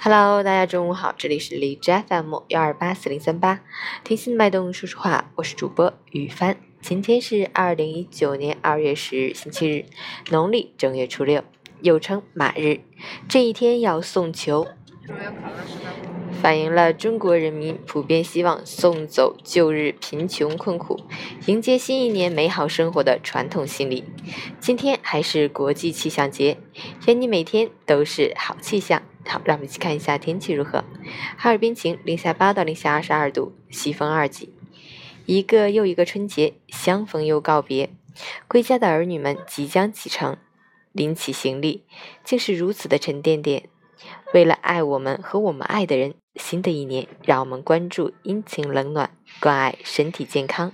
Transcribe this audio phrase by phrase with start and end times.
[0.00, 3.62] Hello，大家中午好，这里是荔枝 FM 幺二八四零三八，
[4.04, 6.56] 听心脉动说说话，我是主播雨帆。
[6.80, 9.86] 今天是二零一九年二月十日，星期日，
[10.30, 11.42] 农历正月初六，
[11.80, 12.82] 又称马日。
[13.28, 14.68] 这一天要送球，
[16.40, 21.00] 反映了中国人民普遍希望送走旧日贫穷困苦，
[21.46, 24.04] 迎接新一年美好生活的传统心理。
[24.60, 26.56] 今天还是国际气象节，
[27.08, 29.02] 愿你每天都是好气象。
[29.28, 30.82] 好，让我们一起看一下天气如何。
[31.36, 34.54] 哈尔滨晴，零下八到零下二十二度，西风二级。
[35.26, 37.90] 一个又一个春节，相逢又告别。
[38.48, 40.38] 归家的儿女们即将启程，
[40.92, 41.84] 拎起行李，
[42.24, 43.68] 竟是如此的沉甸甸。
[44.32, 49.10] 为了爱我们和我们爱的人，新的一年，让我们关注阴晴冷暖，
[49.40, 50.72] 关爱身体健康，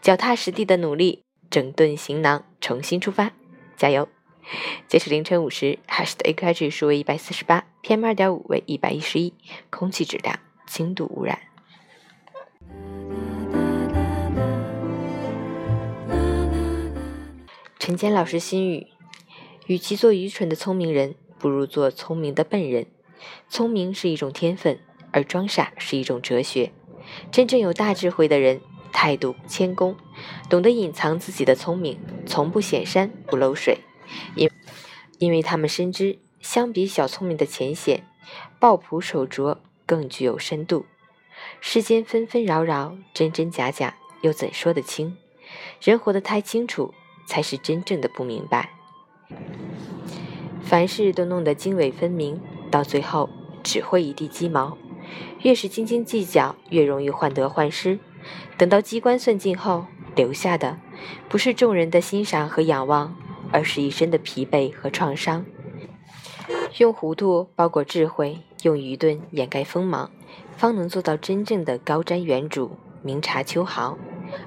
[0.00, 3.32] 脚踏实地的努力，整顿行囊，重新出发，
[3.76, 4.08] 加油！
[4.88, 9.32] 截止凌晨五时，海市的 AQI 指数为一百四十八，PM 二点五为一百一十一，
[9.70, 11.38] 空气质量轻度污染。
[17.78, 18.88] 陈坚老师心语：
[19.66, 22.86] 与其做愚蠢的聪明人，不如做聪明的笨人。
[23.48, 24.80] 聪明是一种天分，
[25.12, 26.72] 而装傻是一种哲学。
[27.32, 28.60] 真正有大智慧的人，
[28.92, 29.96] 态度谦恭，
[30.48, 33.78] 懂得隐藏自己的聪明，从不显山不漏水。
[34.34, 34.50] 因，
[35.18, 38.06] 因为他们深知，相比小聪明的浅显，
[38.58, 40.86] 抱朴守拙更具有深度。
[41.60, 45.16] 世间纷纷扰扰，真真假假，又怎说得清？
[45.80, 46.94] 人活得太清楚，
[47.26, 48.70] 才是真正的不明白。
[50.62, 53.28] 凡事都弄得经纬分明，到最后
[53.62, 54.76] 只会一地鸡毛。
[55.42, 57.98] 越是斤斤计较，越容易患得患失。
[58.56, 60.78] 等到机关算尽后，留下的
[61.28, 63.16] 不是众人的欣赏和仰望。
[63.52, 65.44] 而是一身的疲惫和创伤。
[66.78, 70.10] 用糊涂包裹智慧，用愚钝掩盖锋芒，
[70.56, 72.70] 方能做到真正的高瞻远瞩、
[73.02, 73.98] 明察秋毫。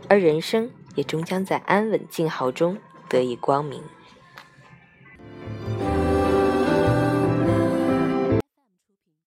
[0.08, 2.78] 而人生也终将在安稳静好中
[3.10, 3.82] 得以光明。